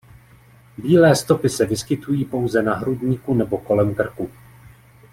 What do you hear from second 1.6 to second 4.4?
vyskytují pouze na hrudníku nebo kolem krku.